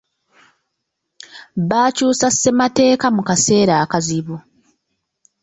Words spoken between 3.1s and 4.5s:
mu kaseera akazibu.